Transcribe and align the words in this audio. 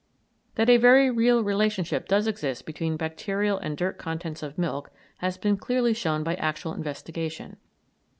That 0.55 0.67
a 0.67 0.77
very 0.77 1.11
real 1.11 1.43
relationship 1.43 2.07
does 2.07 2.25
exist 2.25 2.65
between 2.65 2.93
the 2.93 2.97
bacterial 2.97 3.59
and 3.59 3.77
dirt 3.77 3.99
contents 3.99 4.41
of 4.41 4.57
milk 4.57 4.89
has 5.17 5.37
been 5.37 5.57
clearly 5.57 5.93
shown 5.93 6.23
by 6.23 6.33
actual 6.37 6.73
investigation. 6.73 7.57